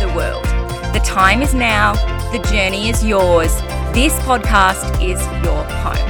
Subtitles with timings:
[0.00, 0.44] the world.
[0.94, 1.92] The time is now,
[2.32, 3.54] the journey is yours.
[3.92, 6.06] This podcast is your home.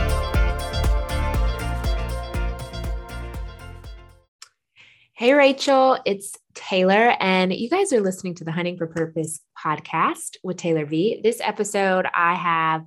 [5.15, 10.36] Hey, Rachel, it's Taylor, and you guys are listening to the Hunting for Purpose podcast
[10.45, 11.20] with Taylor V.
[11.25, 12.84] This episode, I have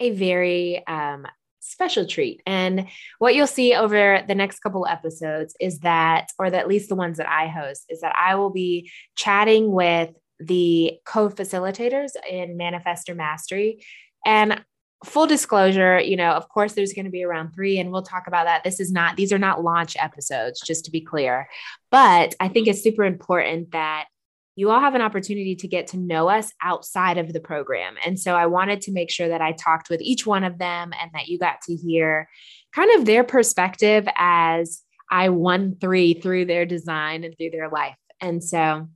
[0.00, 1.26] a very um,
[1.60, 2.40] special treat.
[2.46, 6.94] And what you'll see over the next couple episodes is that, or at least the
[6.94, 10.10] ones that I host, is that I will be chatting with
[10.46, 13.84] the co facilitators in Manifestor Mastery.
[14.24, 14.64] And
[15.04, 18.26] full disclosure, you know, of course, there's going to be around three, and we'll talk
[18.26, 18.64] about that.
[18.64, 21.48] This is not, these are not launch episodes, just to be clear.
[21.90, 24.06] But I think it's super important that
[24.54, 27.94] you all have an opportunity to get to know us outside of the program.
[28.04, 30.92] And so I wanted to make sure that I talked with each one of them
[31.00, 32.28] and that you got to hear
[32.74, 37.96] kind of their perspective as I won three through their design and through their life.
[38.20, 38.88] And so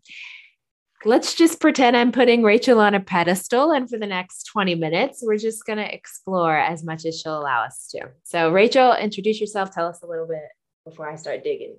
[1.06, 3.72] let's just pretend I'm putting Rachel on a pedestal.
[3.72, 7.38] And for the next 20 minutes, we're just going to explore as much as she'll
[7.38, 8.08] allow us to.
[8.24, 9.70] So, Rachel, introduce yourself.
[9.70, 10.42] Tell us a little bit
[10.84, 11.78] before I start digging.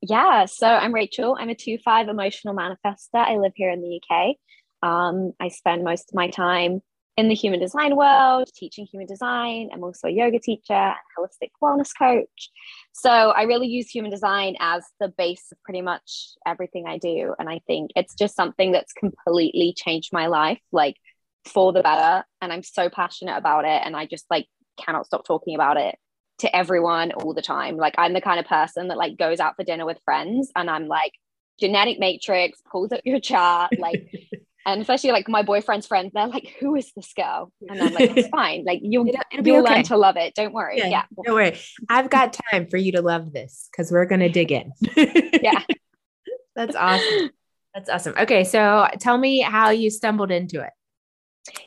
[0.00, 1.36] Yeah, so I'm Rachel.
[1.38, 3.14] I'm a 2 5 emotional manifester.
[3.14, 4.36] I live here in the UK.
[4.82, 6.82] Um, I spend most of my time
[7.16, 9.70] in the human design world, teaching human design.
[9.72, 12.50] I'm also a yoga teacher, and holistic wellness coach.
[12.92, 17.34] So I really use human design as the base of pretty much everything I do.
[17.38, 20.96] And I think it's just something that's completely changed my life, like
[21.44, 22.24] for the better.
[22.40, 23.82] And I'm so passionate about it.
[23.84, 25.96] And I just like cannot stop talking about it
[26.38, 27.76] to everyone all the time.
[27.76, 30.68] Like I'm the kind of person that like goes out for dinner with friends and
[30.68, 31.12] I'm like,
[31.60, 34.10] genetic matrix, pulls up your chart, like
[34.66, 38.16] and especially like my boyfriend's friends, they're like, "Who is this girl?" And I'm like,
[38.16, 38.64] "It's fine.
[38.64, 39.74] Like you'll you'll okay.
[39.74, 40.34] learn to love it.
[40.34, 40.78] Don't worry.
[40.78, 41.58] Yeah, yeah, don't worry.
[41.88, 44.72] I've got time for you to love this because we're gonna dig in.
[44.96, 45.62] yeah,
[46.56, 47.30] that's awesome.
[47.74, 48.14] That's awesome.
[48.18, 50.70] Okay, so tell me how you stumbled into it.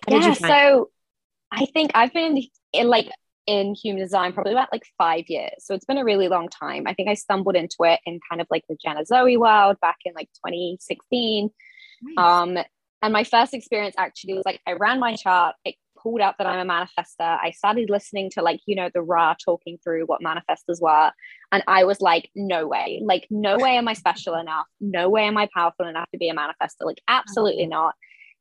[0.10, 0.90] How yeah, so
[1.52, 2.42] I think I've been
[2.74, 3.10] in like
[3.46, 5.54] in human design probably about like five years.
[5.60, 6.84] So it's been a really long time.
[6.86, 9.98] I think I stumbled into it in kind of like the Jenna Zoe world back
[10.06, 11.50] in like 2016.
[12.02, 12.18] Nice.
[12.18, 12.58] Um,
[13.02, 16.48] and my first experience actually was like I ran my chart, it pulled out that
[16.48, 17.20] I'm a manifester.
[17.20, 21.12] I started listening to like, you know, the Ra talking through what manifestors were.
[21.52, 24.68] And I was like, no way, like, no way am I special enough.
[24.80, 26.86] No way am I powerful enough to be a manifester.
[26.86, 27.70] Like, absolutely oh.
[27.70, 27.96] not.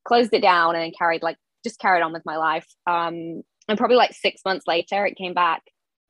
[0.05, 2.66] Closed it down and then carried like just carried on with my life.
[2.87, 5.62] Um, and probably like six months later, it came back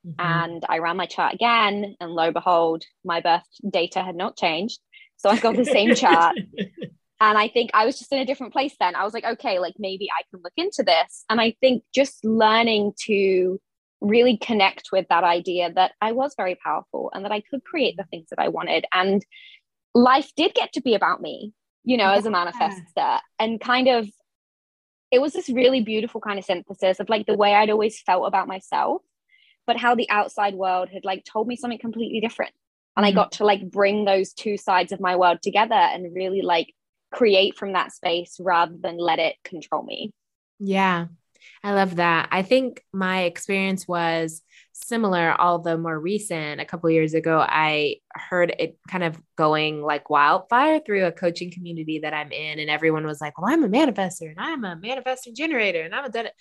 [0.06, 0.21] mm-hmm.
[0.21, 1.97] and I ran my chart again.
[1.99, 4.81] And lo and behold, my birth data had not changed.
[5.17, 6.37] So I got the same chart.
[7.21, 8.94] And I think I was just in a different place then.
[8.94, 11.25] I was like, okay, like maybe I can look into this.
[11.31, 13.59] And I think just learning to
[14.03, 17.97] really connect with that idea that I was very powerful and that I could create
[17.97, 18.84] the things that I wanted.
[18.93, 19.25] And
[19.94, 22.16] life did get to be about me, you know, yeah.
[22.16, 23.21] as a manifester.
[23.38, 24.09] And kind of,
[25.10, 28.26] it was this really beautiful kind of synthesis of like the way I'd always felt
[28.26, 29.00] about myself,
[29.66, 32.53] but how the outside world had like told me something completely different.
[32.97, 33.19] And mm-hmm.
[33.19, 36.75] I got to like bring those two sides of my world together and really like
[37.12, 40.12] create from that space rather than let it control me.
[40.59, 41.06] Yeah.
[41.62, 42.28] I love that.
[42.31, 46.61] I think my experience was similar, although more recent.
[46.61, 51.50] A couple years ago, I heard it kind of going like wildfire through a coaching
[51.50, 54.76] community that I'm in, and everyone was like, "Well, I'm a manifester, and I'm a
[54.76, 56.35] manifesting generator, and I'm a done it."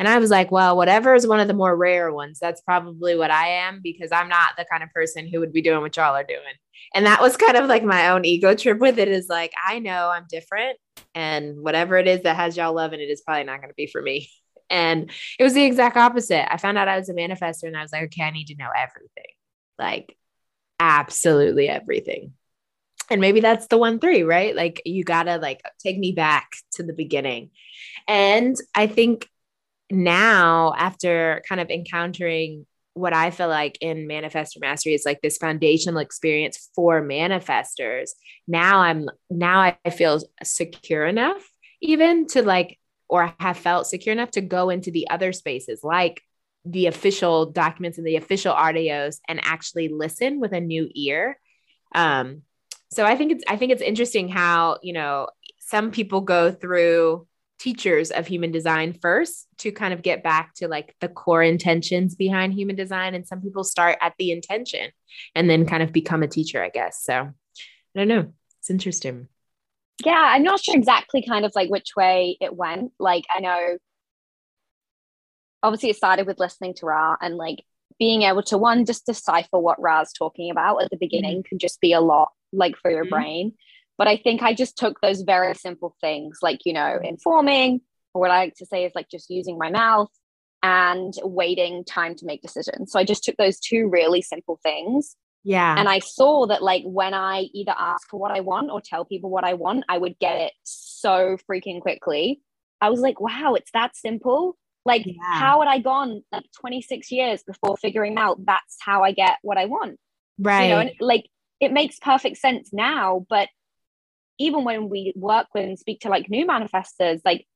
[0.00, 3.18] And I was like, well, whatever is one of the more rare ones, that's probably
[3.18, 5.94] what I am because I'm not the kind of person who would be doing what
[5.94, 6.54] y'all are doing.
[6.94, 9.78] And that was kind of like my own ego trip with it is like, I
[9.78, 10.78] know I'm different
[11.14, 13.86] and whatever it is that has y'all loving it is probably not going to be
[13.86, 14.30] for me.
[14.72, 16.46] And it was the exact opposite.
[16.48, 18.54] I found out I was a manifester and I was like, okay, I need to
[18.54, 19.32] know everything.
[19.80, 20.16] Like
[20.78, 22.34] absolutely everything.
[23.10, 24.54] And maybe that's the one three, right?
[24.54, 27.50] Like you got to like take me back to the beginning.
[28.06, 29.28] And I think
[29.90, 35.38] now after kind of encountering what I feel like in manifestor mastery is like this
[35.38, 38.10] foundational experience for manifestors.
[38.48, 41.48] Now I'm now I feel secure enough
[41.80, 42.78] even to like
[43.08, 46.22] or have felt secure enough to go into the other spaces like
[46.64, 51.38] the official documents and the official audios and actually listen with a new ear.
[51.94, 52.42] Um,
[52.92, 55.28] so I think it's I think it's interesting how you know
[55.58, 57.26] some people go through
[57.60, 62.14] teachers of human design first to kind of get back to like the core intentions
[62.14, 63.14] behind human design.
[63.14, 64.90] And some people start at the intention
[65.34, 67.04] and then kind of become a teacher i guess.
[67.04, 67.32] So i
[67.94, 68.32] don't know.
[68.58, 69.28] It's interesting.
[70.04, 72.92] Yeah i'm not sure exactly kind of like which way it went.
[72.98, 73.76] Like i know
[75.62, 77.62] obviously it started with listening to ra and like
[77.98, 81.48] being able to one just decipher what ra's talking about at the beginning mm-hmm.
[81.48, 83.14] can just be a lot like for your mm-hmm.
[83.14, 83.52] brain
[84.00, 87.82] but I think I just took those very simple things like, you know, informing,
[88.14, 90.08] or what I like to say is like just using my mouth
[90.62, 92.92] and waiting time to make decisions.
[92.92, 95.16] So I just took those two really simple things.
[95.44, 95.74] Yeah.
[95.78, 99.04] And I saw that like when I either ask for what I want or tell
[99.04, 102.40] people what I want, I would get it so freaking quickly.
[102.80, 104.56] I was like, wow, it's that simple.
[104.86, 105.12] Like, yeah.
[105.34, 109.58] how had I gone like 26 years before figuring out that's how I get what
[109.58, 109.98] I want?
[110.38, 110.64] Right.
[110.64, 111.26] You know, and like
[111.60, 113.50] it makes perfect sense now, but
[114.40, 117.46] even when we work with and speak to like new manifestors, like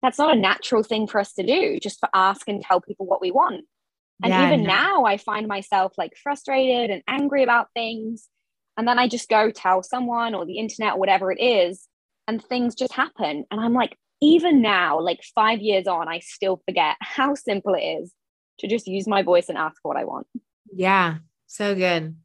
[0.00, 3.06] that's not a natural thing for us to do, just to ask and tell people
[3.06, 3.66] what we want.
[4.22, 8.28] And yeah, even now, I find myself like frustrated and angry about things.
[8.76, 11.86] And then I just go tell someone or the internet or whatever it is,
[12.26, 13.44] and things just happen.
[13.50, 17.82] And I'm like, even now, like five years on, I still forget how simple it
[17.82, 18.12] is
[18.60, 20.26] to just use my voice and ask what I want.
[20.74, 22.16] Yeah, so good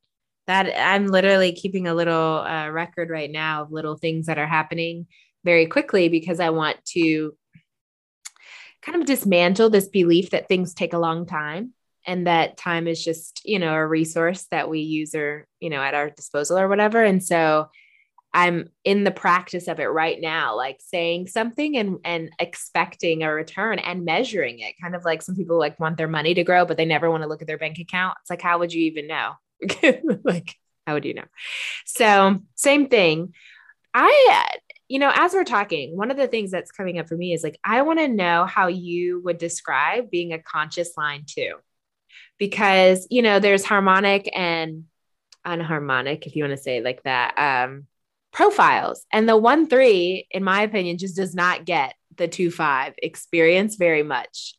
[0.47, 4.47] that I'm literally keeping a little uh, record right now of little things that are
[4.47, 5.07] happening
[5.44, 7.35] very quickly because I want to
[8.81, 11.73] kind of dismantle this belief that things take a long time
[12.05, 15.81] and that time is just, you know, a resource that we use or, you know,
[15.81, 17.03] at our disposal or whatever.
[17.03, 17.69] And so
[18.33, 23.33] I'm in the practice of it right now, like saying something and and expecting a
[23.33, 24.75] return and measuring it.
[24.81, 27.23] Kind of like some people like want their money to grow, but they never want
[27.23, 28.17] to look at their bank account.
[28.21, 29.33] It's like, how would you even know?
[30.24, 30.56] like,
[30.86, 31.25] how would you know?
[31.86, 33.33] So, same thing.
[33.94, 34.56] I,
[34.88, 37.44] you know, as we're talking, one of the things that's coming up for me is
[37.44, 41.56] like, I want to know how you would describe being a conscious line two.
[42.38, 44.86] Because, you know, there's harmonic and
[45.45, 47.88] unharmonic, if you want to say like that, um,
[48.31, 49.06] profiles.
[49.12, 53.75] And the one three, in my opinion, just does not get the two five experience
[53.75, 54.56] very much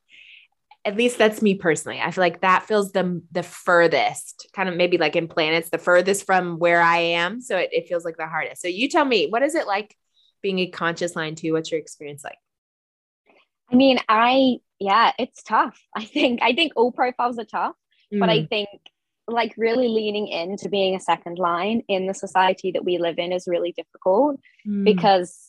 [0.88, 2.00] at least that's me personally.
[2.00, 5.76] I feel like that feels the the furthest, kind of maybe like in planets, the
[5.76, 7.42] furthest from where I am.
[7.42, 8.62] So it, it feels like the hardest.
[8.62, 9.94] So you tell me, what is it like
[10.42, 11.52] being a conscious line two?
[11.52, 12.38] What's your experience like?
[13.70, 15.78] I mean, I yeah, it's tough.
[15.96, 17.76] I think I think all profiles are tough,
[18.12, 18.20] mm.
[18.20, 18.48] but I mm.
[18.48, 18.68] think
[19.26, 23.30] like really leaning into being a second line in the society that we live in
[23.30, 24.84] is really difficult mm.
[24.84, 25.47] because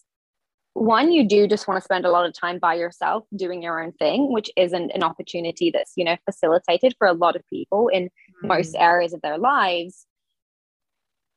[0.73, 3.81] one you do just want to spend a lot of time by yourself doing your
[3.81, 7.87] own thing which isn't an opportunity that's you know facilitated for a lot of people
[7.89, 8.47] in mm-hmm.
[8.47, 10.05] most areas of their lives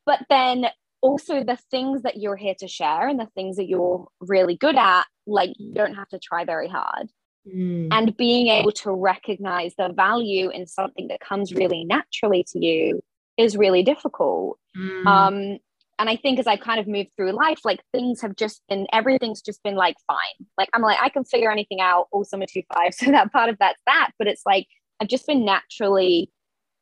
[0.05, 0.67] but then
[1.01, 4.77] also the things that you're here to share and the things that you're really good
[4.77, 7.09] at like you don't have to try very hard
[7.47, 7.89] mm.
[7.91, 13.03] and being able to recognize the value in something that comes really naturally to you
[13.37, 15.07] is really difficult mm.
[15.07, 15.59] um
[16.03, 18.89] and I think as I kind of moved through life, like things have just been,
[18.93, 20.49] everything's just been like fine.
[20.59, 22.09] Like I'm like, I can figure anything out.
[22.11, 22.93] Also, I'm a two five.
[22.93, 24.11] So that part of that's that.
[24.19, 24.67] But it's like,
[25.01, 26.29] I've just been naturally,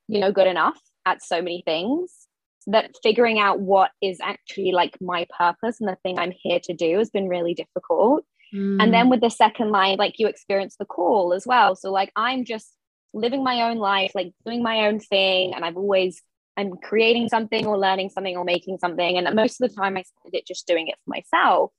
[0.09, 2.29] you know, good enough at so many things
[2.67, 6.73] that figuring out what is actually like my purpose and the thing I'm here to
[6.73, 8.25] do has been really difficult.
[8.55, 8.83] Mm.
[8.83, 11.77] And then with the second line, like you experience the call as well.
[11.77, 12.75] So like I'm just
[13.13, 15.53] living my own life, like doing my own thing.
[15.53, 16.23] And I've always
[16.57, 19.17] I'm creating something or learning something or making something.
[19.17, 21.73] And most of the time I spend it just doing it for myself.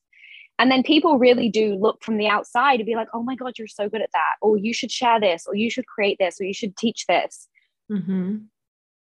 [0.60, 3.54] And then people really do look from the outside and be like, oh my God,
[3.58, 4.36] you're so good at that.
[4.42, 7.48] Or you should share this, or you should create this, or you should teach this.
[7.92, 8.38] Mm-hmm.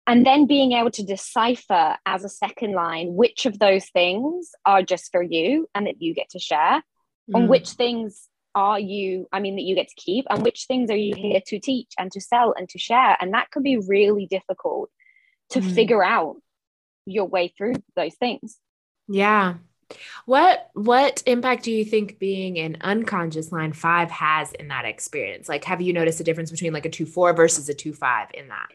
[0.06, 4.82] And then being able to decipher as a second line which of those things are
[4.82, 6.82] just for you and that you get to share,
[7.28, 7.35] mm.
[7.35, 10.90] and which things are you, I mean, that you get to keep, and which things
[10.90, 13.16] are you here to teach and to sell and to share.
[13.20, 14.90] And that can be really difficult
[15.50, 15.74] to mm.
[15.74, 16.36] figure out
[17.06, 18.58] your way through those things.
[19.08, 19.54] Yeah.
[20.24, 25.48] What what impact do you think being an unconscious line 5 has in that experience?
[25.48, 28.68] Like have you noticed a difference between like a 2-4 versus a 2-5 in that?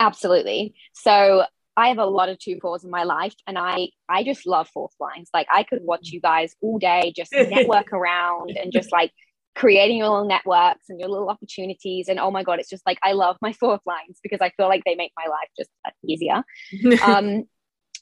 [0.00, 0.74] Absolutely.
[0.92, 1.44] So
[1.76, 4.68] I have a lot of two fours in my life and I I just love
[4.68, 5.30] fourth lines.
[5.32, 9.12] Like I could watch you guys all day just network around and just like
[9.54, 12.08] creating your little networks and your little opportunities.
[12.08, 14.68] And oh my God, it's just like I love my fourth lines because I feel
[14.68, 15.70] like they make my life just
[16.06, 16.42] easier.
[17.02, 17.44] um,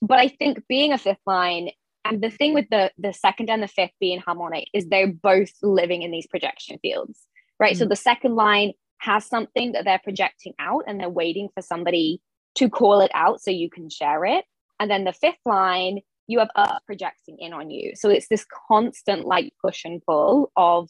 [0.01, 1.71] but I think being a fifth line,
[2.05, 5.51] and the thing with the the second and the fifth being harmonic is they're both
[5.63, 7.21] living in these projection fields,
[7.61, 7.75] right?
[7.75, 7.79] Mm.
[7.79, 12.21] So the second line has something that they're projecting out and they're waiting for somebody
[12.55, 14.45] to call it out so you can share it.
[14.79, 17.93] And then the fifth line, you have us projecting in on you.
[17.95, 20.89] So it's this constant like push and pull of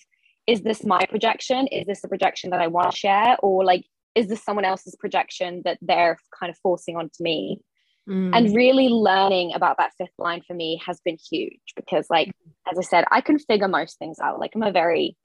[0.53, 1.67] is this my projection?
[1.69, 3.37] Is this a projection that I want to share?
[3.43, 7.61] Or like, is this someone else's projection that they're kind of forcing onto me?
[8.09, 8.37] Mm.
[8.37, 12.33] And really learning about that fifth line for me has been huge because, like,
[12.71, 14.41] as I said, I can figure most things out.
[14.41, 15.17] Like, I'm a very,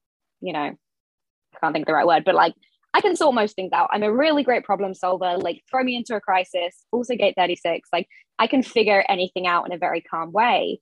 [0.41, 2.53] you know, I can't think of the right word, but like,
[2.93, 3.89] I can sort most things out.
[3.91, 5.37] I'm a really great problem solver.
[5.37, 7.89] Like, throw me into a crisis, also gate 36.
[7.91, 8.07] Like,
[8.39, 10.79] I can figure anything out in a very calm way.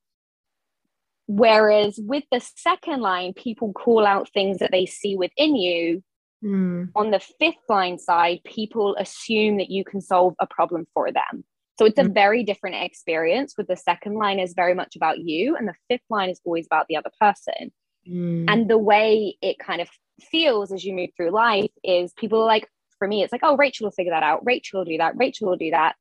[1.27, 6.03] Whereas with the second line, people call out things that they see within you.
[6.43, 6.89] Mm.
[6.95, 11.43] On the fifth line side, people assume that you can solve a problem for them.
[11.79, 12.13] So it's a mm.
[12.13, 13.55] very different experience.
[13.57, 16.67] With the second line is very much about you, and the fifth line is always
[16.67, 17.71] about the other person.
[18.07, 18.45] Mm.
[18.47, 19.89] And the way it kind of
[20.21, 23.57] feels as you move through life is people are like, for me, it's like, oh,
[23.57, 24.45] Rachel will figure that out.
[24.45, 25.17] Rachel will do that.
[25.17, 25.95] Rachel will do that.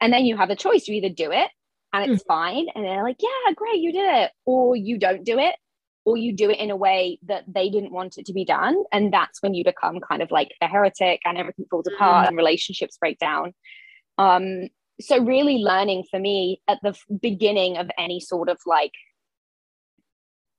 [0.00, 0.88] And then you have a choice.
[0.88, 1.50] You either do it
[1.94, 2.26] and it's mm.
[2.26, 2.66] fine.
[2.74, 4.32] And they're like, yeah, great, you did it.
[4.44, 5.54] Or you don't do it,
[6.04, 8.82] or you do it in a way that they didn't want it to be done.
[8.92, 12.28] And that's when you become kind of like a heretic and everything falls apart mm.
[12.28, 13.54] and relationships break down.
[14.18, 14.68] Um,
[15.00, 18.92] so, really learning for me at the beginning of any sort of like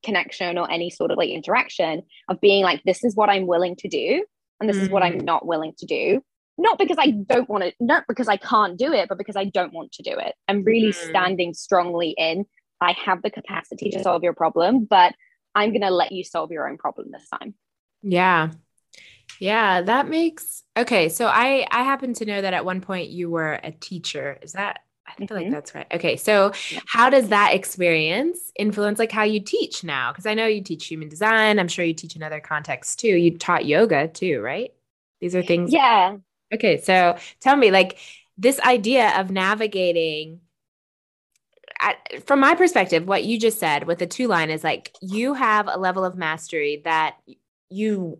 [0.03, 3.75] connection or any sort of like interaction of being like, this is what I'm willing
[3.77, 4.25] to do.
[4.59, 4.83] And this mm.
[4.83, 5.23] is what I'm mm.
[5.23, 6.21] not willing to do
[6.57, 9.45] not because I don't want to, not because I can't do it, but because I
[9.45, 10.35] don't want to do it.
[10.47, 11.09] I'm really mm.
[11.09, 12.45] standing strongly in
[12.81, 15.13] I have the capacity to solve your problem, but
[15.53, 17.55] I'm going to let you solve your own problem this time.
[18.01, 18.51] Yeah.
[19.39, 21.09] Yeah, that makes okay.
[21.09, 24.37] So I I happen to know that at one point you were a teacher.
[24.41, 25.35] Is that I feel mm-hmm.
[25.35, 25.87] like that's right.
[25.91, 26.51] Okay, so
[26.87, 30.11] how does that experience influence like how you teach now?
[30.11, 31.59] Because I know you teach human design.
[31.59, 33.09] I'm sure you teach in other contexts too.
[33.09, 34.71] You taught yoga too, right?
[35.19, 35.73] These are things.
[35.73, 36.17] Yeah,
[36.53, 37.97] Okay, so tell me, like
[38.37, 40.41] this idea of navigating.
[41.81, 45.33] At, from my perspective, what you just said with the two line is like you
[45.33, 47.17] have a level of mastery that
[47.69, 48.19] you.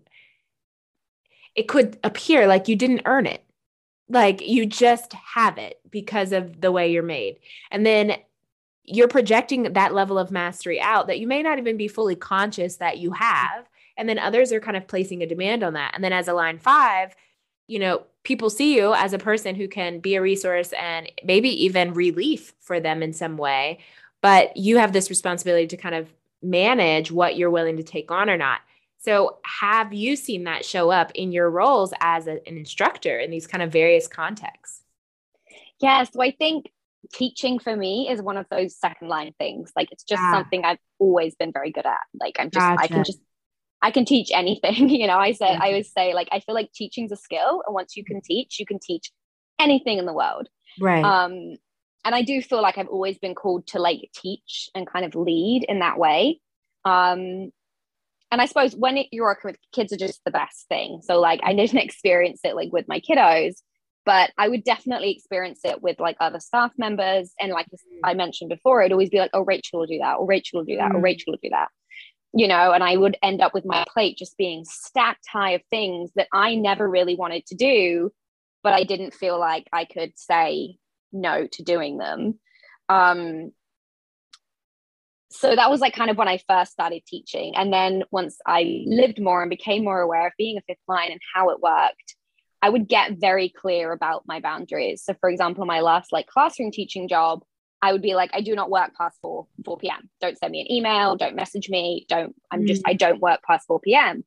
[1.55, 3.43] It could appear like you didn't earn it,
[4.09, 7.39] like you just have it because of the way you're made,
[7.71, 8.17] and then
[8.83, 12.77] you're projecting that level of mastery out that you may not even be fully conscious
[12.77, 13.67] that you have.
[13.97, 15.91] And then others are kind of placing a demand on that.
[15.95, 17.15] And then as a line five,
[17.67, 21.49] you know, people see you as a person who can be a resource and maybe
[21.65, 23.79] even relief for them in some way.
[24.21, 28.29] But you have this responsibility to kind of manage what you're willing to take on
[28.29, 28.61] or not.
[28.97, 33.29] So, have you seen that show up in your roles as a, an instructor in
[33.29, 34.81] these kind of various contexts?
[35.79, 36.71] Yeah, so I think
[37.13, 39.71] teaching for me is one of those second line things.
[39.75, 40.31] Like, it's just ah.
[40.33, 41.99] something I've always been very good at.
[42.19, 42.81] Like, I'm just, gotcha.
[42.81, 43.19] I can just
[43.85, 44.89] I can teach anything.
[45.01, 45.61] you know, I said, I mm-hmm.
[45.61, 47.61] always say, like, I feel like teaching's a skill.
[47.65, 49.11] And once you can teach, you can teach
[49.59, 50.49] anything in the world.
[50.81, 51.05] Right.
[51.05, 51.55] Um,
[52.03, 55.15] and I do feel like I've always been called to like teach and kind of
[55.15, 56.41] lead in that way.
[56.83, 57.51] Um,
[58.31, 61.01] and I suppose when it, you're working with kids are just the best thing.
[61.03, 63.53] So like I didn't experience it like with my kiddos,
[64.03, 67.33] but I would definitely experience it with like other staff members.
[67.39, 67.67] And like
[68.03, 70.65] I mentioned before, it'd always be like, oh, Rachel will do that, or Rachel will
[70.65, 70.95] do that, mm.
[70.95, 71.69] or Rachel will do that
[72.35, 75.61] you know, and I would end up with my plate just being stacked high of
[75.69, 78.11] things that I never really wanted to do,
[78.61, 80.75] but I didn't feel like I could say
[81.13, 82.37] no to doing them.
[82.89, 83.53] Um,
[85.31, 87.55] so that was like kind of when I first started teaching.
[87.55, 91.11] And then once I lived more and became more aware of being a fifth line
[91.11, 92.15] and how it worked,
[92.61, 95.03] I would get very clear about my boundaries.
[95.03, 97.43] So, for example, my last like classroom teaching job,
[97.85, 100.09] I would be like, I do not work past 4 4 p.m.
[100.19, 102.89] Don't send me an email, don't message me, don't I'm just mm.
[102.89, 104.25] I don't work past 4 p.m.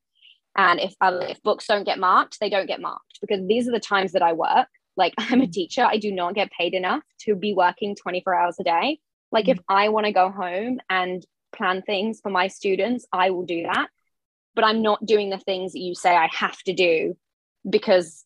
[0.56, 3.72] And if um, if books don't get marked, they don't get marked because these are
[3.72, 4.68] the times that I work.
[4.96, 5.52] Like I'm a mm.
[5.52, 9.00] teacher, I do not get paid enough to be working 24 hours a day.
[9.32, 9.54] Like mm.
[9.54, 13.64] if I want to go home and plan things for my students, I will do
[13.64, 13.88] that.
[14.54, 17.16] But I'm not doing the things that you say I have to do
[17.68, 18.24] because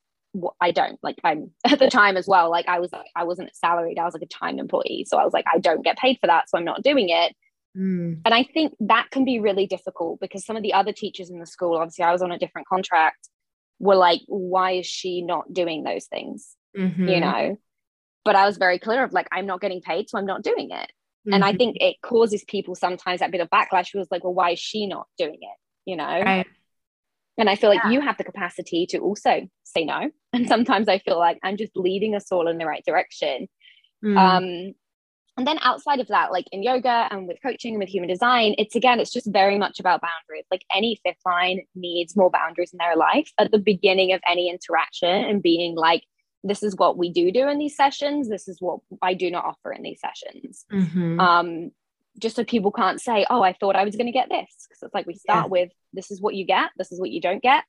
[0.60, 3.54] I don't like I'm at the time as well like I was like I wasn't
[3.54, 6.18] salaried I was like a time employee so I was like I don't get paid
[6.20, 7.34] for that so I'm not doing it
[7.76, 8.20] mm.
[8.24, 11.38] and I think that can be really difficult because some of the other teachers in
[11.38, 13.28] the school obviously I was on a different contract
[13.78, 17.08] were like why is she not doing those things mm-hmm.
[17.08, 17.58] you know
[18.24, 20.70] but I was very clear of like I'm not getting paid so I'm not doing
[20.70, 20.92] it
[21.26, 21.34] mm-hmm.
[21.34, 21.58] and I mm-hmm.
[21.58, 24.86] think it causes people sometimes that bit of backlash was like well why is she
[24.86, 26.04] not doing it you know?
[26.04, 26.46] Right.
[27.38, 27.90] And I feel like yeah.
[27.90, 30.10] you have the capacity to also say no.
[30.34, 33.48] And sometimes I feel like I'm just leading us all in the right direction.
[34.02, 34.16] Mm.
[34.16, 34.74] Um,
[35.36, 38.54] and then outside of that, like in yoga and with coaching and with human design,
[38.56, 40.46] it's again, it's just very much about boundaries.
[40.50, 44.48] Like any fifth line needs more boundaries in their life at the beginning of any
[44.48, 46.04] interaction and being like,
[46.44, 48.28] this is what we do do in these sessions.
[48.28, 50.64] This is what I do not offer in these sessions.
[50.72, 51.20] Mm-hmm.
[51.20, 51.70] Um,
[52.18, 54.66] just so people can't say, oh, I thought I was going to get this.
[54.68, 55.50] Because it's like we start yeah.
[55.50, 57.64] with this is what you get, this is what you don't get,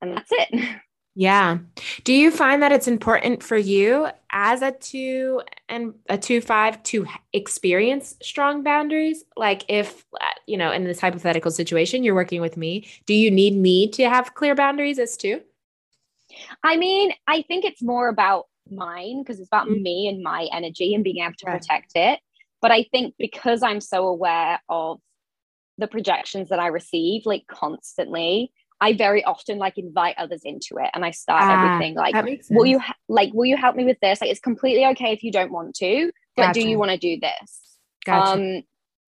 [0.00, 0.78] and that's it.
[1.16, 1.58] Yeah.
[2.02, 6.82] Do you find that it's important for you as a two and a two five
[6.84, 9.22] to experience strong boundaries?
[9.36, 10.04] Like if
[10.46, 14.08] you know, in this hypothetical situation, you're working with me, do you need me to
[14.08, 15.40] have clear boundaries as two?
[16.64, 19.82] I mean, I think it's more about mine because it's about mm-hmm.
[19.82, 21.60] me and my energy and being able to right.
[21.60, 22.18] protect it.
[22.64, 24.98] But I think because I'm so aware of
[25.76, 30.88] the projections that I receive like constantly, I very often like invite others into it
[30.94, 32.14] and I start ah, everything like,
[32.48, 34.22] will you ha- like, will you help me with this?
[34.22, 36.60] Like, it's completely okay if you don't want to, but gotcha.
[36.60, 37.76] do you want to do this?
[38.06, 38.32] Gotcha.
[38.32, 38.40] Um,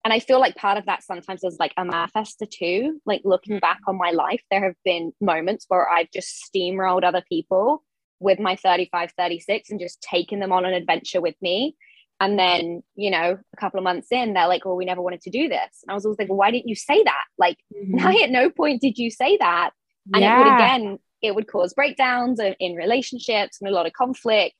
[0.05, 3.01] and I feel like part of that sometimes is like a manifester too.
[3.07, 7.23] Like looking back on my life, there have been moments where I've just steamrolled other
[7.27, 7.83] people
[8.19, 11.75] with my 35, 36 and just taken them on an adventure with me.
[12.19, 15.21] And then, you know, a couple of months in, they're like, well, we never wanted
[15.21, 15.83] to do this.
[15.83, 17.25] And I was always like, well, why didn't you say that?
[17.37, 17.97] Like, mm-hmm.
[18.03, 19.71] why at no point did you say that?
[20.13, 20.35] And yeah.
[20.35, 24.55] it would, again, it would cause breakdowns in relationships and a lot of conflict.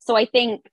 [0.00, 0.66] So I think,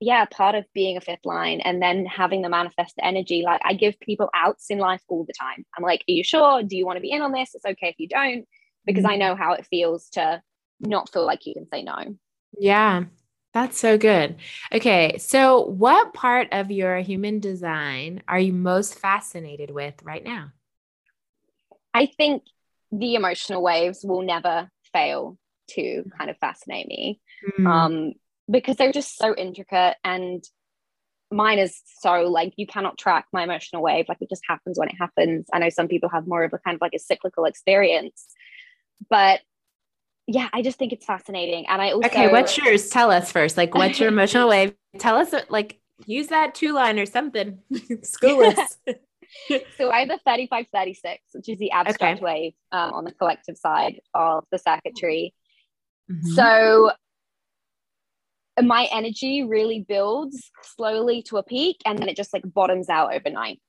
[0.00, 3.74] yeah, part of being a fifth line and then having the manifest energy, like I
[3.74, 5.64] give people outs in life all the time.
[5.76, 6.62] I'm like, are you sure?
[6.62, 7.54] Do you want to be in on this?
[7.54, 8.46] It's okay if you don't,
[8.84, 9.12] because mm-hmm.
[9.12, 10.42] I know how it feels to
[10.80, 12.16] not feel like you can say no.
[12.58, 13.04] Yeah.
[13.54, 14.36] That's so good.
[14.72, 15.16] Okay.
[15.18, 20.50] So, what part of your human design are you most fascinated with right now?
[21.94, 22.42] I think
[22.90, 25.38] the emotional waves will never fail
[25.70, 27.20] to kind of fascinate me
[27.58, 27.66] mm.
[27.66, 28.12] um,
[28.50, 30.44] because they're just so intricate and
[31.30, 34.88] mine is so like you cannot track my emotional wave like it just happens when
[34.88, 37.44] it happens i know some people have more of a kind of like a cyclical
[37.46, 38.26] experience
[39.08, 39.40] but
[40.26, 41.66] yeah, I just think it's fascinating.
[41.68, 42.88] And I also Okay, what's yours?
[42.88, 43.56] Tell us first.
[43.56, 44.74] Like what's your emotional wave?
[44.98, 47.58] Tell us like use that two line or something.
[48.02, 48.78] School us.
[49.76, 52.24] so I have the 3536, which is the abstract okay.
[52.24, 55.34] wave um, on the collective side of the circuitry.
[56.10, 56.30] Mm-hmm.
[56.30, 56.92] So
[58.62, 63.12] my energy really builds slowly to a peak and then it just like bottoms out
[63.12, 63.60] overnight.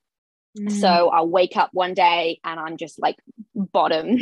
[0.57, 0.71] Mm.
[0.71, 3.17] So I'll wake up one day and I'm just like
[3.55, 4.19] bottom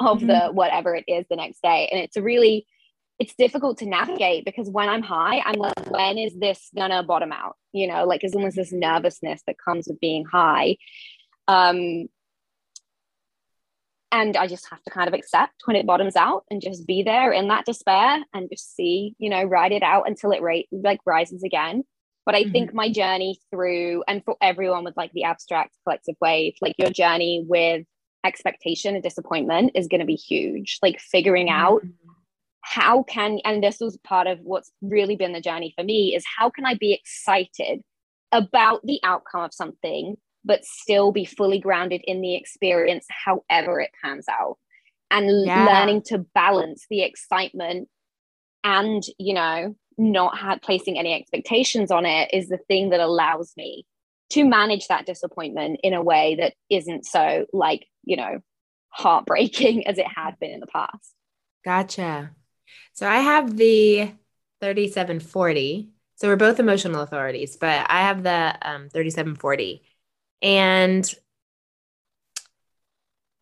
[0.00, 0.26] of mm-hmm.
[0.28, 1.88] the whatever it is the next day.
[1.90, 2.66] And it's really,
[3.18, 7.32] it's difficult to navigate because when I'm high, I'm like, when is this gonna bottom
[7.32, 7.56] out?
[7.72, 10.76] You know, like as long as this nervousness that comes with being high.
[11.48, 12.08] Um,
[14.10, 17.02] and I just have to kind of accept when it bottoms out and just be
[17.02, 20.66] there in that despair and just see, you know, ride it out until it rate
[20.72, 21.84] like rises again.
[22.24, 22.52] But I mm-hmm.
[22.52, 26.90] think my journey through, and for everyone with like the abstract collective wave, like your
[26.90, 27.84] journey with
[28.28, 30.78] expectation and disappointment is going to be huge.
[30.82, 32.10] Like figuring out mm-hmm.
[32.60, 36.24] how can, and this was part of what's really been the journey for me, is
[36.38, 37.80] how can I be excited
[38.30, 43.90] about the outcome of something, but still be fully grounded in the experience, however it
[44.04, 44.56] pans out.
[45.10, 45.64] And yeah.
[45.64, 47.88] learning to balance the excitement
[48.62, 53.52] and, you know, not have, placing any expectations on it is the thing that allows
[53.56, 53.86] me
[54.30, 58.40] to manage that disappointment in a way that isn't so like you know
[58.90, 61.14] heartbreaking as it had been in the past.
[61.64, 62.30] Gotcha.
[62.92, 64.10] So i have the
[64.60, 69.82] 3740 so we're both emotional authorities but i have the um, 3740
[70.42, 71.14] and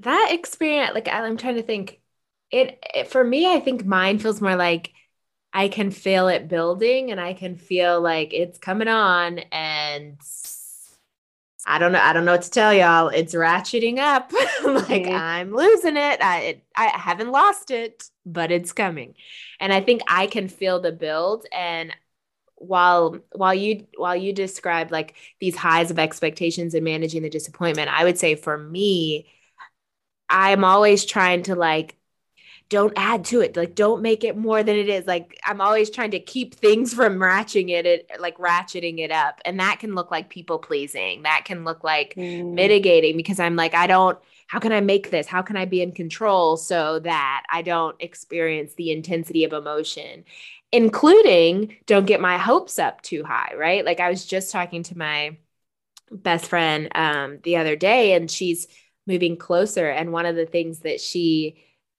[0.00, 2.00] that experience like i'm trying to think
[2.50, 4.92] it, it for me i think mine feels more like
[5.52, 10.18] i can feel it building and i can feel like it's coming on and
[11.68, 12.00] I don't know.
[12.00, 13.08] I don't know what to tell y'all.
[13.08, 14.32] It's ratcheting up.
[14.64, 15.14] like mm-hmm.
[15.14, 16.22] I'm losing it.
[16.22, 19.14] I it, I haven't lost it, but it's coming.
[19.58, 21.46] And I think I can feel the build.
[21.52, 21.94] And
[22.54, 27.90] while while you while you describe like these highs of expectations and managing the disappointment,
[27.90, 29.26] I would say for me,
[30.28, 31.96] I'm always trying to like
[32.68, 33.56] don't add to it.
[33.56, 35.06] Like don't make it more than it is.
[35.06, 39.40] Like i'm always trying to keep things from ratcheting it, it like ratcheting it up.
[39.44, 41.22] And that can look like people pleasing.
[41.22, 42.52] That can look like mm.
[42.52, 45.26] mitigating because i'm like i don't how can i make this?
[45.26, 50.24] How can i be in control so that i don't experience the intensity of emotion?
[50.72, 53.84] Including don't get my hopes up too high right?
[53.84, 55.36] Like i was just talking to my
[56.10, 58.66] best friend um, the other day and she's
[59.06, 59.88] moving closer.
[59.88, 61.56] And one of the things that she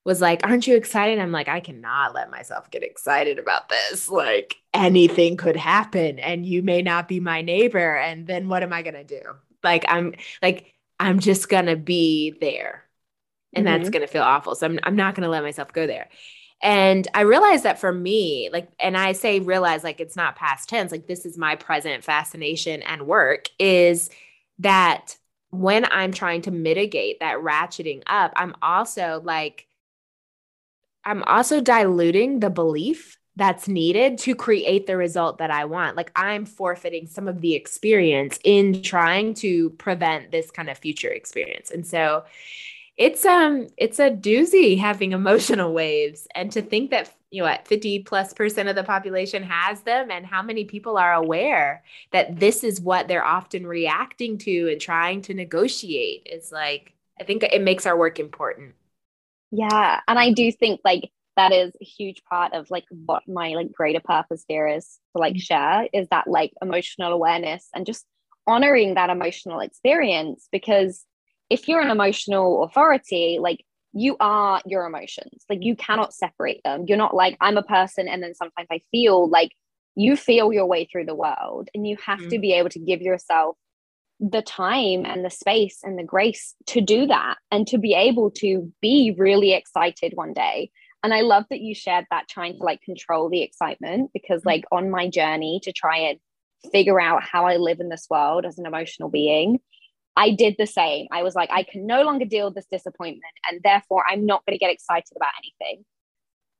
[0.08, 1.18] was like, Aren't you excited?
[1.18, 4.08] I'm like, I cannot let myself get excited about this.
[4.08, 7.96] Like anything could happen and you may not be my neighbor.
[7.96, 9.20] And then what am I going to do?
[9.62, 12.84] Like, I'm like, I'm just going to be there.
[13.52, 13.76] And mm-hmm.
[13.76, 14.54] that's going to feel awful.
[14.54, 16.08] So I'm, I'm not going to let myself go there.
[16.62, 20.70] And I realized that for me, like, and I say realize like it's not past
[20.70, 24.08] tense, like this is my present fascination and work is
[24.60, 25.18] that
[25.50, 29.67] when I'm trying to mitigate that ratcheting up, I'm also like,
[31.08, 35.96] I'm also diluting the belief that's needed to create the result that I want.
[35.96, 41.08] Like I'm forfeiting some of the experience in trying to prevent this kind of future
[41.08, 41.70] experience.
[41.70, 42.24] And so
[42.98, 47.66] it's um it's a doozy having emotional waves and to think that you know what
[47.66, 52.40] 50 plus percent of the population has them and how many people are aware that
[52.40, 57.44] this is what they're often reacting to and trying to negotiate is like i think
[57.44, 58.74] it makes our work important
[59.50, 63.50] yeah and i do think like that is a huge part of like what my
[63.50, 65.38] like greater purpose here is to like mm-hmm.
[65.38, 68.04] share is that like emotional awareness and just
[68.48, 71.04] honoring that emotional experience because
[71.50, 75.44] if you're an emotional authority, like you are your emotions.
[75.48, 76.84] Like you cannot separate them.
[76.86, 79.52] You're not like, I'm a person and then sometimes I feel like
[79.96, 82.30] you feel your way through the world and you have mm.
[82.30, 83.56] to be able to give yourself
[84.20, 88.30] the time and the space and the grace to do that and to be able
[88.32, 90.70] to be really excited one day.
[91.04, 94.64] And I love that you shared that trying to like control the excitement because, like,
[94.72, 96.18] on my journey to try and
[96.72, 99.60] figure out how I live in this world as an emotional being,
[100.16, 101.06] I did the same.
[101.12, 104.44] I was like, I can no longer deal with this disappointment, and therefore I'm not
[104.44, 105.84] going to get excited about anything.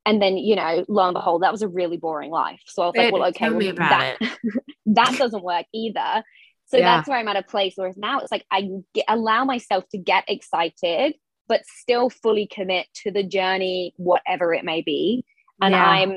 [0.07, 2.63] And then, you know, lo and behold, that was a really boring life.
[2.67, 4.17] So I was like, well, okay, well, that,
[4.87, 6.23] that doesn't work either.
[6.69, 6.97] So yeah.
[6.97, 9.99] that's where I'm at a place where now it's like I get, allow myself to
[9.99, 11.15] get excited,
[11.49, 15.25] but still fully commit to the journey, whatever it may be.
[15.61, 15.85] And yeah.
[15.85, 16.17] I'm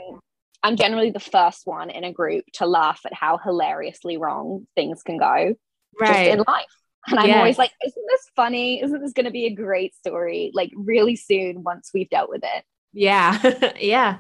[0.64, 5.02] I'm generally the first one in a group to laugh at how hilariously wrong things
[5.04, 5.56] can go
[6.00, 6.08] right.
[6.08, 6.66] just in life.
[7.08, 7.38] And I'm yes.
[7.38, 8.82] always like, isn't this funny?
[8.82, 10.52] Isn't this going to be a great story?
[10.54, 12.64] Like, really soon once we've dealt with it.
[12.94, 13.40] Yeah.
[13.80, 14.18] yeah.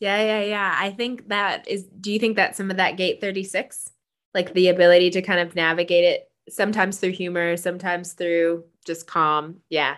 [0.00, 0.22] Yeah.
[0.22, 0.42] Yeah.
[0.42, 0.74] Yeah.
[0.74, 3.90] I think that is, do you think that some of that gate 36,
[4.34, 9.60] like the ability to kind of navigate it sometimes through humor, sometimes through just calm?
[9.70, 9.96] Yeah.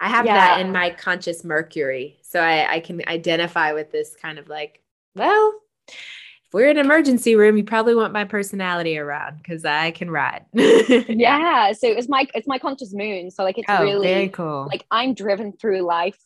[0.00, 0.34] I have yeah.
[0.34, 2.18] that in my conscious Mercury.
[2.22, 4.82] So I, I can identify with this kind of like,
[5.14, 5.54] well,
[5.88, 10.10] if we're in an emergency room, you probably want my personality around because I can
[10.10, 10.44] ride.
[10.52, 11.72] yeah.
[11.72, 13.30] So it's my it's my conscious moon.
[13.30, 14.66] So like it's oh, really cool.
[14.70, 16.18] Like I'm driven through life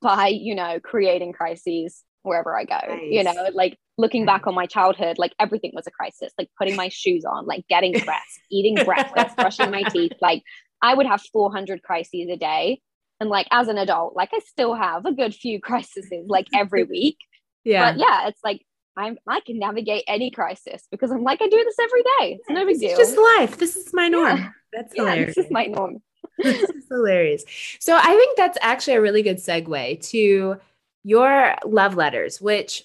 [0.00, 2.78] by, you know, creating crises wherever I go.
[2.88, 3.00] Nice.
[3.02, 4.50] You know, like looking back mm-hmm.
[4.50, 6.32] on my childhood, like everything was a crisis.
[6.38, 10.12] Like putting my shoes on, like getting dressed, eating breakfast, brushing my teeth.
[10.20, 10.42] Like
[10.82, 12.80] I would have 400 crises a day.
[13.20, 16.84] And like as an adult, like I still have a good few crises like every
[16.84, 17.18] week.
[17.64, 17.92] Yeah.
[17.92, 18.62] But yeah, it's like
[18.96, 22.38] I'm I can navigate any crisis because I'm like I do this every day.
[22.40, 22.90] It's no big deal.
[22.90, 23.58] It's just life.
[23.58, 24.38] This is my norm.
[24.38, 24.48] Yeah.
[24.72, 25.34] That's yeah, hilarious.
[25.34, 25.98] This is my norm.
[26.38, 27.44] this is hilarious.
[27.78, 30.56] So I think that's actually a really good segue to
[31.02, 32.84] your love letters, which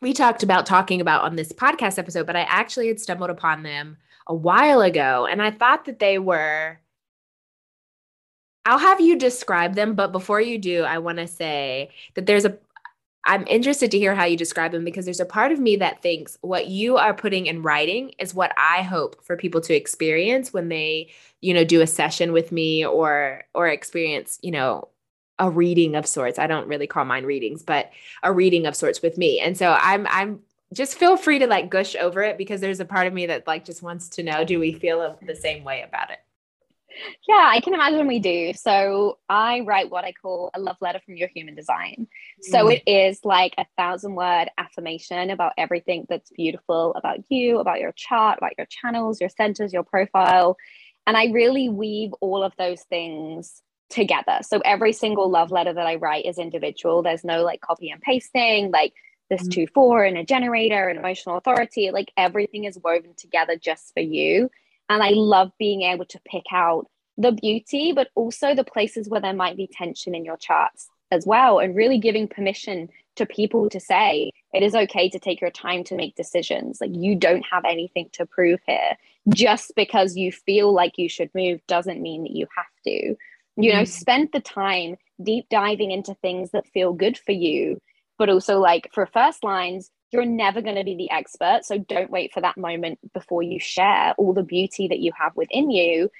[0.00, 3.62] we talked about talking about on this podcast episode, but I actually had stumbled upon
[3.62, 6.78] them a while ago and I thought that they were
[8.64, 12.44] I'll have you describe them, but before you do, I want to say that there's
[12.44, 12.56] a
[13.24, 16.02] I'm interested to hear how you describe them because there's a part of me that
[16.02, 20.52] thinks what you are putting in writing is what I hope for people to experience
[20.52, 24.88] when they, you know, do a session with me or or experience, you know,
[25.42, 26.38] a reading of sorts.
[26.38, 27.90] I don't really call mine readings, but
[28.22, 29.40] a reading of sorts with me.
[29.40, 30.40] And so I'm I'm
[30.72, 33.46] just feel free to like gush over it because there's a part of me that
[33.46, 36.20] like just wants to know do we feel the same way about it?
[37.26, 38.52] Yeah, I can imagine we do.
[38.52, 42.06] So I write what I call a love letter from your human design.
[42.42, 42.74] So mm.
[42.74, 47.92] it is like a thousand word affirmation about everything that's beautiful about you, about your
[47.92, 50.56] chart, about your channels, your centers, your profile.
[51.06, 54.38] And I really weave all of those things together.
[54.42, 57.02] So every single love letter that I write is individual.
[57.02, 58.94] There's no like copy and pasting, like
[59.30, 59.52] this mm.
[59.52, 61.90] two, four, and a generator, and emotional authority.
[61.92, 64.50] Like everything is woven together just for you.
[64.88, 69.20] And I love being able to pick out the beauty, but also the places where
[69.20, 73.68] there might be tension in your charts as well, and really giving permission to people
[73.68, 76.80] to say it is okay to take your time to make decisions.
[76.80, 78.96] Like you don't have anything to prove here.
[79.28, 83.16] Just because you feel like you should move doesn't mean that you have to.
[83.56, 83.78] You mm-hmm.
[83.78, 87.80] know, spend the time deep diving into things that feel good for you,
[88.18, 91.60] but also like for first lines, you're never going to be the expert.
[91.64, 95.34] So don't wait for that moment before you share all the beauty that you have
[95.36, 96.10] within you.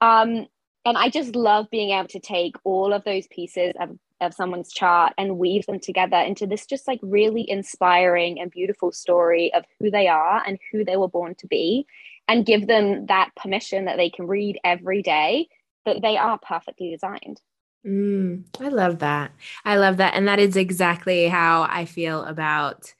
[0.00, 0.46] Um,
[0.84, 4.72] and I just love being able to take all of those pieces of, of someone's
[4.72, 9.64] chart and weave them together into this just like really inspiring and beautiful story of
[9.78, 11.86] who they are and who they were born to be
[12.26, 15.48] and give them that permission that they can read every day
[15.88, 17.40] that they are perfectly designed.
[17.86, 19.32] Mm, I love that.
[19.64, 20.14] I love that.
[20.14, 22.92] And that is exactly how I feel about,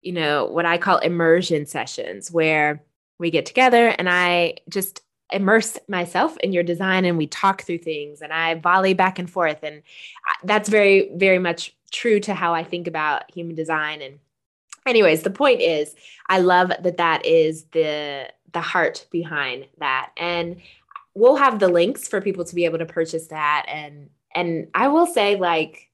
[0.00, 2.82] you know, what I call immersion sessions, where
[3.18, 5.02] we get together and I just
[5.32, 9.30] immerse myself in your design and we talk through things and I volley back and
[9.30, 9.62] forth.
[9.62, 9.82] And
[10.44, 14.02] that's very, very much true to how I think about human design.
[14.02, 14.18] And,
[14.86, 15.94] anyways, the point is,
[16.28, 20.10] I love that that is the the heart behind that.
[20.16, 20.60] And
[21.14, 23.66] we'll have the links for people to be able to purchase that.
[23.68, 25.90] And and I will say, like,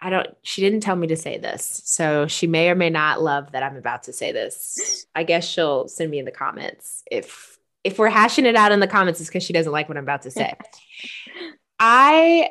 [0.00, 1.82] I don't, she didn't tell me to say this.
[1.84, 5.06] So she may or may not love that I'm about to say this.
[5.14, 8.80] I guess she'll send me in the comments if if we're hashing it out in
[8.80, 10.54] the comments, it's because she doesn't like what I'm about to say.
[11.78, 12.50] I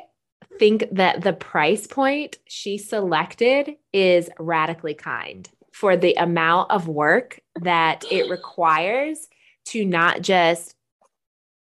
[0.58, 7.38] think that the price point she selected is radically kind for the amount of work
[7.60, 9.28] that it requires
[9.66, 10.74] to not just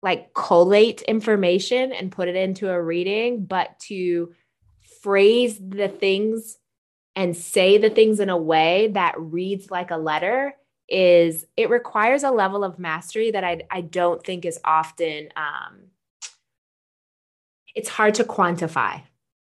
[0.05, 4.35] like collate information and put it into a reading, but to
[5.03, 6.59] phrase the things
[7.17, 10.55] and say the things in a way that reads like a letter
[10.91, 15.85] is it requires a level of mastery that I, I don't think is often um,
[17.75, 19.01] it's hard to quantify.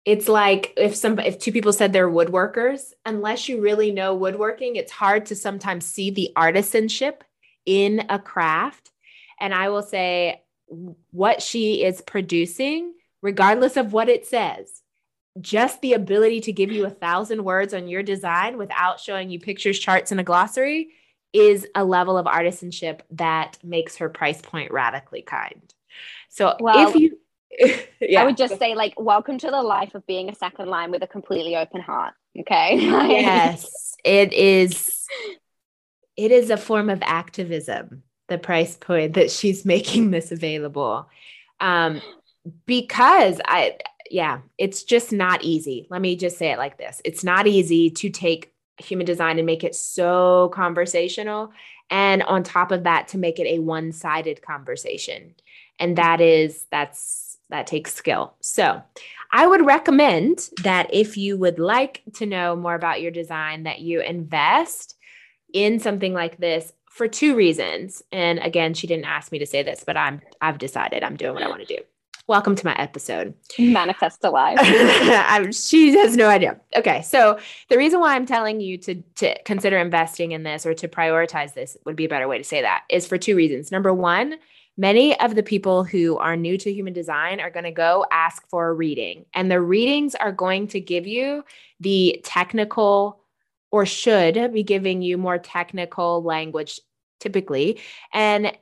[0.06, 4.76] It's like if some if two people said they're woodworkers unless you really know woodworking
[4.76, 7.22] it's hard to sometimes see the artisanship
[7.66, 8.92] in a craft.
[9.40, 10.43] And i will say
[11.12, 14.82] what she is producing regardless of what it says
[15.42, 19.40] just the ability to give you a thousand words on your design without showing you
[19.40, 20.90] pictures charts and a glossary
[21.34, 25.74] is a level of artisanship that makes her price point radically kind.
[26.30, 27.18] So well, if you
[28.00, 28.22] yeah.
[28.22, 31.04] I would just say like welcome to the life of being a second line with
[31.04, 32.14] a completely open heart.
[32.40, 32.78] Okay.
[32.80, 33.96] yes.
[34.04, 35.08] It is
[36.16, 41.10] it is a form of activism, the price point that she's making this available.
[41.60, 42.02] Um
[42.66, 43.78] because I
[44.10, 45.88] yeah, it's just not easy.
[45.90, 47.02] Let me just say it like this.
[47.04, 51.52] It's not easy to take human design and make it so conversational.
[51.90, 55.36] And on top of that, to make it a one sided conversation.
[55.80, 58.36] And that is, that's, that takes skill.
[58.42, 58.82] So
[59.32, 63.80] I would recommend that if you would like to know more about your design, that
[63.80, 64.96] you invest
[65.54, 68.04] in something like this for two reasons.
[68.12, 71.34] And again, she didn't ask me to say this, but I'm I've decided I'm doing
[71.34, 71.82] what I want to do.
[72.28, 73.34] Welcome to my episode.
[73.60, 74.58] Manifest alive.
[75.56, 76.58] she has no idea.
[76.76, 80.74] Okay, so the reason why I'm telling you to to consider investing in this or
[80.76, 83.72] to prioritize this would be a better way to say that is for two reasons.
[83.72, 84.36] Number one,
[84.78, 88.48] many of the people who are new to human design are going to go ask
[88.50, 91.44] for a reading, and the readings are going to give you
[91.80, 93.23] the technical
[93.74, 96.80] or should be giving you more technical language
[97.20, 97.80] typically,
[98.14, 98.56] and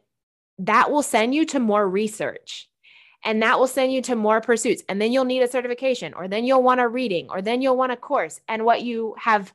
[0.58, 2.70] that will send you to more research
[3.24, 4.84] and that will send you to more pursuits.
[4.90, 7.78] And then you'll need a certification, or then you'll want a reading, or then you'll
[7.78, 8.40] want a course.
[8.48, 9.54] And what you have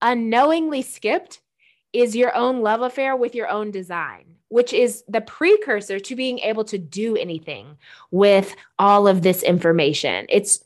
[0.00, 1.40] unknowingly skipped
[1.92, 6.38] is your own love affair with your own design, which is the precursor to being
[6.38, 7.76] able to do anything
[8.10, 10.26] with all of this information.
[10.30, 10.60] It's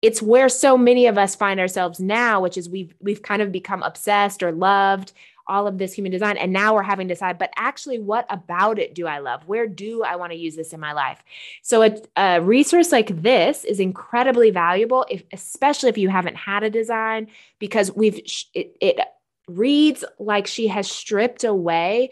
[0.00, 3.52] it's where so many of us find ourselves now, which is we've we've kind of
[3.52, 5.12] become obsessed or loved
[5.48, 8.78] all of this human design and now we're having to decide but actually what about
[8.78, 9.46] it do i love?
[9.48, 11.22] Where do i want to use this in my life?
[11.62, 16.62] So a, a resource like this is incredibly valuable if especially if you haven't had
[16.62, 18.20] a design because we've
[18.54, 19.00] it, it
[19.48, 22.10] reads like she has stripped away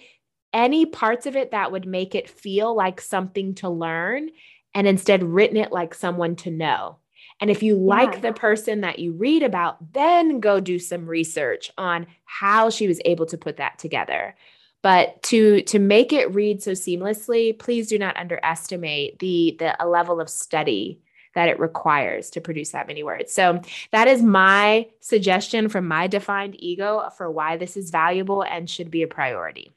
[0.52, 4.30] any parts of it that would make it feel like something to learn
[4.74, 6.96] and instead written it like someone to know
[7.40, 11.70] and if you like the person that you read about, then go do some research
[11.76, 14.34] on how she was able to put that together.
[14.82, 19.86] But to to make it read so seamlessly, please do not underestimate the the a
[19.86, 21.00] level of study
[21.34, 23.32] that it requires to produce that many words.
[23.32, 23.60] So
[23.92, 28.90] that is my suggestion from my defined ego for why this is valuable and should
[28.90, 29.72] be a priority.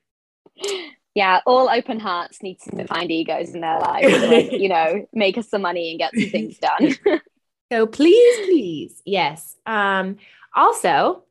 [1.16, 2.84] Yeah, all open hearts need some mm.
[2.84, 4.24] defined egos in their lives.
[4.24, 7.20] like, you know, make us some money and get some things done.
[7.72, 9.56] So please, please, yes.
[9.66, 10.18] Um,
[10.56, 11.24] also,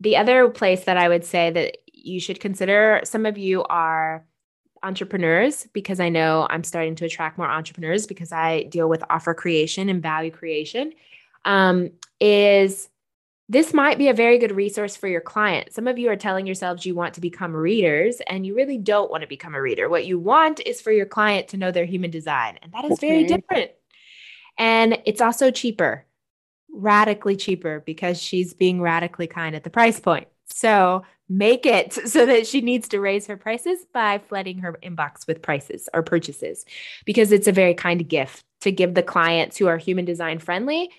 [0.00, 4.26] the other place that I would say that you should consider, some of you are
[4.82, 9.34] entrepreneurs because I know I'm starting to attract more entrepreneurs because I deal with offer
[9.34, 10.92] creation and value creation.
[11.44, 12.88] Um, is
[13.48, 15.72] this might be a very good resource for your client.
[15.72, 19.10] Some of you are telling yourselves you want to become readers and you really don't
[19.10, 19.88] want to become a reader.
[19.88, 22.98] What you want is for your client to know their human design, and that is
[22.98, 23.70] very different.
[24.58, 26.04] And it's also cheaper,
[26.72, 30.28] radically cheaper because she's being radically kind at the price point.
[30.46, 35.26] So make it so that she needs to raise her prices by flooding her inbox
[35.26, 36.64] with prices or purchases
[37.04, 40.90] because it's a very kind gift to give the clients who are human design friendly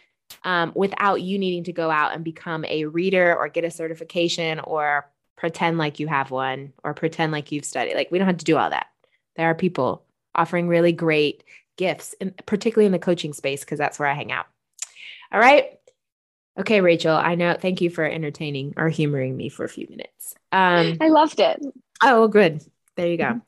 [0.43, 4.59] um, without you needing to go out and become a reader or get a certification
[4.59, 7.95] or pretend like you have one or pretend like you've studied.
[7.95, 8.87] Like we don't have to do all that.
[9.35, 11.43] There are people offering really great
[11.77, 14.45] gifts, in, particularly in the coaching space, because that's where I hang out.
[15.31, 15.65] All right.
[16.57, 17.55] Okay, Rachel, I know.
[17.59, 20.35] Thank you for entertaining or humoring me for a few minutes.
[20.51, 21.61] Um, I loved it.
[22.01, 22.63] Oh, good.
[22.95, 23.23] There you go.
[23.25, 23.39] Mm-hmm.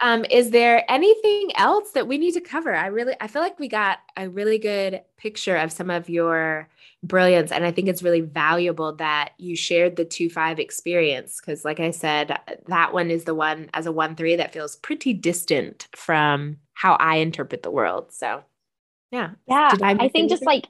[0.00, 2.74] Um, is there anything else that we need to cover?
[2.74, 6.68] I really, I feel like we got a really good picture of some of your
[7.02, 11.64] brilliance, and I think it's really valuable that you shared the two five experience because,
[11.64, 15.12] like I said, that one is the one as a one three that feels pretty
[15.12, 18.12] distant from how I interpret the world.
[18.12, 18.42] So,
[19.10, 20.28] yeah, yeah, I, I, think anything?
[20.28, 20.66] just like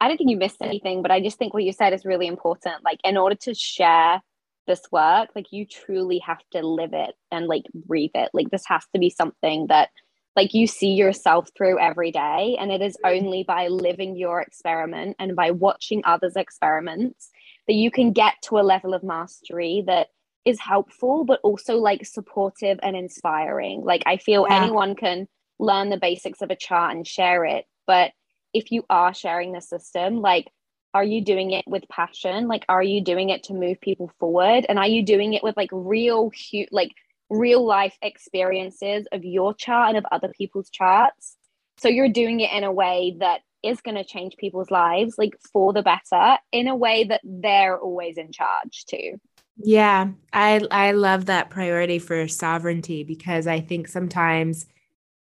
[0.00, 2.26] I don't think you missed anything, but I just think what you said is really
[2.26, 2.84] important.
[2.84, 4.22] Like, in order to share
[4.66, 8.30] this work, like, you truly have to live it and like breathe it.
[8.32, 9.90] Like, this has to be something that
[10.36, 12.56] like you see yourself through every day.
[12.58, 13.16] And it is mm-hmm.
[13.16, 17.30] only by living your experiment and by watching others' experiments
[17.68, 20.08] that you can get to a level of mastery that
[20.44, 23.82] is helpful, but also like supportive and inspiring.
[23.84, 24.62] Like, I feel yeah.
[24.62, 25.26] anyone can
[25.58, 28.12] learn the basics of a chart and share it, but
[28.52, 30.48] if you are sharing the system, like,
[30.94, 32.46] are you doing it with passion?
[32.46, 34.64] Like, are you doing it to move people forward?
[34.68, 36.92] And are you doing it with like real, hu- like
[37.28, 41.36] real life experiences of your chart and of other people's charts?
[41.78, 45.34] So you're doing it in a way that is going to change people's lives, like
[45.52, 49.18] for the better, in a way that they're always in charge too.
[49.56, 54.66] Yeah, I I love that priority for sovereignty because I think sometimes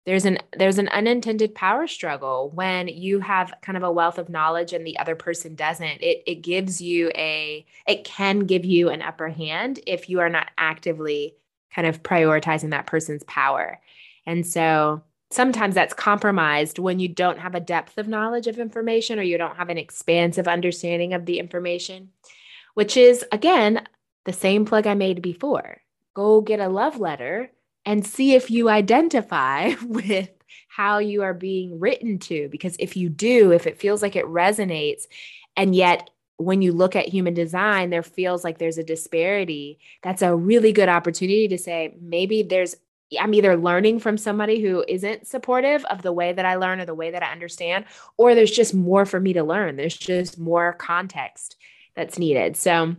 [0.08, 4.30] there's an there's an unintended power struggle when you have kind of a wealth of
[4.30, 6.02] knowledge and the other person doesn't.
[6.02, 10.30] It it gives you a it can give you an upper hand if you are
[10.30, 11.36] not actively
[11.76, 13.82] kind of prioritizing that person's power.
[14.26, 19.20] And so sometimes that's compromised when you don't have a depth of knowledge of information
[19.20, 22.12] or you don't have an expansive understanding of the information
[22.76, 23.86] which is again
[24.24, 25.82] the same plug i made before.
[26.14, 27.52] Go get a love letter
[27.88, 30.30] and see if you identify with
[30.68, 32.50] how you are being written to.
[32.50, 35.04] Because if you do, if it feels like it resonates,
[35.56, 40.22] and yet when you look at human design, there feels like there's a disparity, that's
[40.22, 42.76] a really good opportunity to say, maybe there's
[43.18, 46.86] I'm either learning from somebody who isn't supportive of the way that I learn or
[46.86, 47.86] the way that I understand,
[48.18, 49.78] or there's just more for me to learn.
[49.78, 51.56] There's just more context
[51.96, 52.58] that's needed.
[52.58, 52.98] So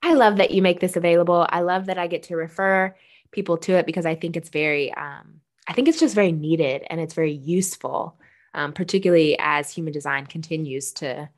[0.00, 1.44] I love that you make this available.
[1.50, 2.94] I love that I get to refer
[3.36, 6.82] people to it because I think it's very, um, I think it's just very needed
[6.90, 8.18] and it's very useful,
[8.54, 11.28] um, particularly as human design continues to,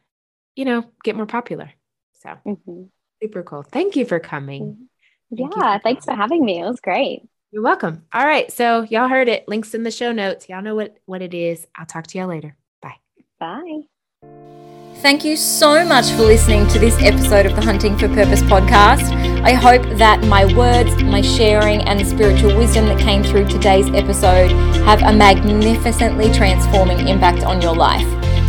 [0.56, 1.70] you know, get more popular.
[2.22, 2.84] So mm-hmm.
[3.22, 3.62] super cool.
[3.62, 4.62] Thank you for coming.
[4.62, 5.37] Mm-hmm.
[5.37, 6.61] Thank yeah, for thanks for having me.
[6.61, 7.28] It was great.
[7.50, 8.04] You're welcome.
[8.14, 9.46] All right, so y'all heard it.
[9.46, 10.48] Links in the show notes.
[10.48, 11.66] Y'all know what what it is.
[11.76, 12.56] I'll talk to y'all later.
[12.80, 12.96] Bye.
[13.38, 13.82] Bye.
[14.96, 19.27] Thank you so much for listening to this episode of the Hunting for Purpose podcast.
[19.42, 23.88] I hope that my words, my sharing, and the spiritual wisdom that came through today's
[23.90, 24.51] episode
[24.85, 28.07] have a magnificently transforming impact on your life.